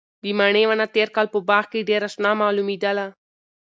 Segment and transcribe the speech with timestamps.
[0.23, 3.05] د مڼې ونه تېر کال په باغ کې ډېره شنه معلومېدله.